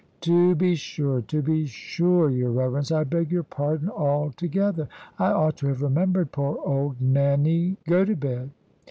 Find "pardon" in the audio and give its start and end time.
3.43-3.87